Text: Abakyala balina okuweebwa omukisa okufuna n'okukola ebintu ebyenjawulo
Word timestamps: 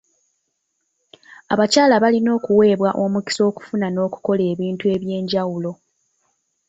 Abakyala 1.53 1.95
balina 2.03 2.29
okuweebwa 2.37 2.89
omukisa 3.03 3.41
okufuna 3.49 3.87
n'okukola 3.91 4.41
ebintu 4.53 4.85
ebyenjawulo 4.95 5.71